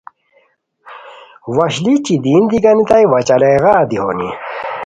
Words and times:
وشلی 1.55 1.95
چیدین 2.05 2.43
دی 2.49 2.57
گانتائے 2.63 3.05
وا 3.11 3.19
چالائے 3.27 3.57
غار 3.63 3.83
دی 3.89 3.97
ہونی 4.03 4.29